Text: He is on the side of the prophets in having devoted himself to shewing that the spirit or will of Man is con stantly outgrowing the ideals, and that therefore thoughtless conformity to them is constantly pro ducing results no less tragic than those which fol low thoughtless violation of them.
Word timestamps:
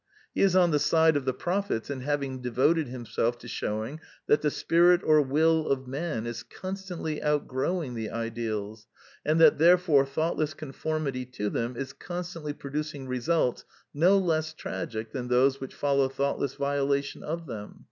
He 0.33 0.41
is 0.41 0.55
on 0.55 0.71
the 0.71 0.79
side 0.79 1.15
of 1.15 1.25
the 1.25 1.31
prophets 1.33 1.91
in 1.91 1.99
having 1.99 2.41
devoted 2.41 2.87
himself 2.87 3.37
to 3.37 3.47
shewing 3.47 3.99
that 4.25 4.41
the 4.41 4.49
spirit 4.49 5.01
or 5.03 5.21
will 5.21 5.67
of 5.67 5.85
Man 5.87 6.25
is 6.25 6.41
con 6.41 6.73
stantly 6.73 7.21
outgrowing 7.21 7.93
the 7.93 8.09
ideals, 8.09 8.87
and 9.23 9.39
that 9.39 9.59
therefore 9.59 10.07
thoughtless 10.07 10.55
conformity 10.55 11.23
to 11.25 11.51
them 11.51 11.77
is 11.77 11.93
constantly 11.93 12.51
pro 12.53 12.71
ducing 12.71 13.07
results 13.07 13.63
no 13.93 14.17
less 14.17 14.55
tragic 14.55 15.11
than 15.11 15.27
those 15.27 15.61
which 15.61 15.75
fol 15.75 15.97
low 15.97 16.09
thoughtless 16.09 16.55
violation 16.55 17.21
of 17.21 17.45
them. 17.45 17.79